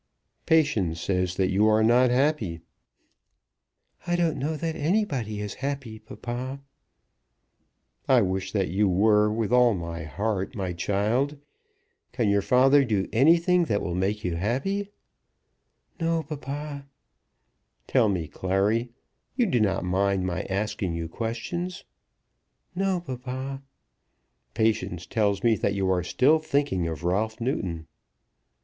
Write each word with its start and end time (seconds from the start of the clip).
"Patience 0.47 0.99
says 0.99 1.35
that 1.35 1.51
you 1.51 1.67
are 1.67 1.83
not 1.83 2.09
happy." 2.09 2.61
"I 4.07 4.15
don't 4.15 4.39
know 4.39 4.57
that 4.57 4.75
anybody 4.75 5.39
is 5.41 5.53
happy, 5.61 5.99
papa." 5.99 6.59
"I 8.09 8.21
wish 8.23 8.51
that 8.51 8.69
you 8.69 8.89
were 8.89 9.31
with 9.31 9.53
all 9.53 9.75
my 9.75 10.05
heart, 10.05 10.55
my 10.55 10.73
child. 10.73 11.37
Can 12.13 12.29
your 12.29 12.41
father 12.41 12.83
do 12.83 13.07
anything 13.13 13.65
that 13.65 13.79
will 13.83 13.93
make 13.93 14.23
you 14.23 14.37
happy?" 14.37 14.89
"No, 15.99 16.23
papa." 16.23 16.87
"Tell 17.85 18.09
me, 18.09 18.27
Clary. 18.27 18.89
You 19.35 19.45
do 19.45 19.59
not 19.59 19.85
mind 19.85 20.25
my 20.25 20.41
asking 20.45 20.95
you 20.95 21.07
questions?" 21.09 21.83
"No, 22.73 23.01
papa." 23.01 23.61
"Patience 24.55 25.05
tells 25.05 25.43
me 25.43 25.53
that 25.57 25.75
you 25.75 25.91
are 25.91 26.01
still 26.01 26.39
thinking 26.39 26.87
of 26.87 27.03
Ralph 27.03 27.39
Newton." 27.39 27.85